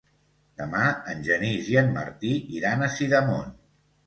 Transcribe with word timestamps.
Demà 0.61 0.85
en 1.13 1.21
Genís 1.27 1.67
i 1.75 1.77
en 1.83 1.93
Martí 1.99 2.33
iran 2.61 2.83
a 2.83 2.89
Sidamon. 2.97 3.55